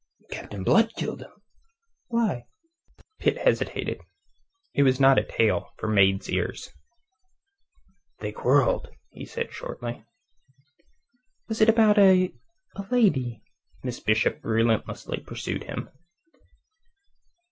[0.31, 1.29] "Captain Blood killed him."
[2.07, 2.45] "Why?"
[3.19, 4.01] Pitt hesitated.
[4.73, 6.71] It was not a tale for a maid's ears.
[8.17, 10.03] "They quarrelled," he said shortly.
[11.47, 12.33] "Was it about a...
[12.75, 13.43] a lady?"
[13.83, 15.91] Miss Bishop relentlessly pursued him.